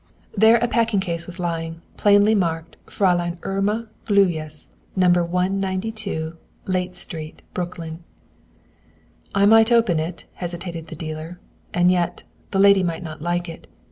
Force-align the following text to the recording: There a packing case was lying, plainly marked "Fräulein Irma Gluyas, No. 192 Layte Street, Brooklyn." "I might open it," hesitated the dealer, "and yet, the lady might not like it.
There 0.35 0.55
a 0.57 0.67
packing 0.67 0.99
case 0.99 1.27
was 1.27 1.37
lying, 1.37 1.83
plainly 1.95 2.33
marked 2.33 2.75
"Fräulein 2.87 3.37
Irma 3.43 3.87
Gluyas, 4.07 4.69
No. 4.95 5.09
192 5.09 6.39
Layte 6.65 6.95
Street, 6.95 7.43
Brooklyn." 7.53 8.03
"I 9.35 9.45
might 9.45 9.71
open 9.71 9.99
it," 9.99 10.25
hesitated 10.33 10.87
the 10.87 10.95
dealer, 10.95 11.39
"and 11.71 11.91
yet, 11.91 12.23
the 12.49 12.57
lady 12.57 12.81
might 12.81 13.03
not 13.03 13.21
like 13.21 13.47
it. 13.47 13.67